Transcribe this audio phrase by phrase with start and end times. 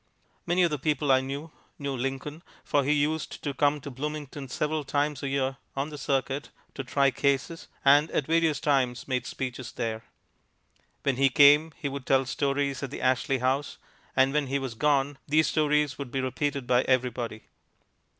[0.47, 4.47] Many of the people I knew, knew Lincoln, for he used to come to Bloomington
[4.47, 9.27] several times a year "on the circuit" to try cases, and at various times made
[9.27, 10.05] speeches there.
[11.03, 13.77] When he came he would tell stories at the Ashley House,
[14.15, 17.43] and when he was gone these stories would be repeated by everybody.